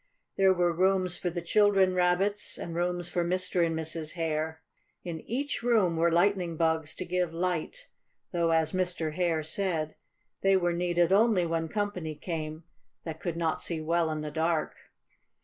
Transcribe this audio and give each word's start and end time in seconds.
There 0.35 0.51
were 0.51 0.73
rooms 0.73 1.15
for 1.19 1.29
the 1.29 1.43
children 1.43 1.93
Rabbits 1.93 2.57
and 2.57 2.73
rooms 2.73 3.07
for 3.07 3.23
Mr. 3.23 3.63
and 3.63 3.77
Mrs. 3.77 4.13
Hare. 4.13 4.63
In 5.03 5.19
each 5.29 5.61
room 5.61 5.95
were 5.95 6.11
lightning 6.11 6.57
bugs 6.57 6.95
to 6.95 7.05
give 7.05 7.35
light, 7.35 7.87
though 8.33 8.49
as 8.49 8.71
Mr. 8.71 9.13
Hare 9.13 9.43
said, 9.43 9.93
they 10.41 10.57
were 10.57 10.73
needed 10.73 11.13
only 11.13 11.45
when 11.45 11.67
company 11.67 12.15
came 12.15 12.63
that 13.03 13.19
could 13.19 13.37
not 13.37 13.61
see 13.61 13.79
well 13.79 14.09
in 14.09 14.21
the 14.21 14.31
dark. 14.31 14.75